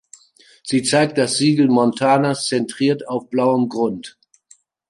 Sie 0.63 0.81
zeigt 0.81 1.19
das 1.19 1.37
Siegel 1.37 1.67
Montanas 1.67 2.47
zentriert 2.47 3.07
auf 3.07 3.29
blauem 3.29 3.69
Grund. 3.69 4.17